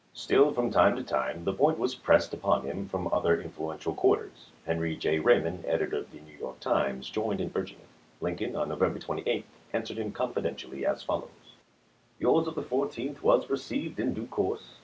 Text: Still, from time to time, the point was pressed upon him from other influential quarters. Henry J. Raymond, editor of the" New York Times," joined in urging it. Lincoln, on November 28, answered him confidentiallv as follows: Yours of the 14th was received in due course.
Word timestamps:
Still, 0.15 0.51
from 0.51 0.71
time 0.71 0.95
to 0.95 1.03
time, 1.03 1.43
the 1.43 1.53
point 1.53 1.77
was 1.77 1.93
pressed 1.93 2.33
upon 2.33 2.63
him 2.63 2.89
from 2.89 3.07
other 3.13 3.39
influential 3.39 3.93
quarters. 3.93 4.49
Henry 4.65 4.95
J. 4.95 5.19
Raymond, 5.19 5.63
editor 5.63 5.97
of 5.99 6.09
the" 6.11 6.19
New 6.21 6.35
York 6.39 6.59
Times," 6.59 7.07
joined 7.07 7.39
in 7.39 7.51
urging 7.53 7.77
it. 7.77 7.87
Lincoln, 8.19 8.55
on 8.55 8.69
November 8.69 8.97
28, 8.97 9.45
answered 9.73 9.97
him 9.99 10.11
confidentiallv 10.11 10.81
as 10.81 11.03
follows: 11.03 11.53
Yours 12.17 12.47
of 12.47 12.55
the 12.55 12.63
14th 12.63 13.21
was 13.21 13.47
received 13.47 13.99
in 13.99 14.15
due 14.15 14.25
course. 14.25 14.79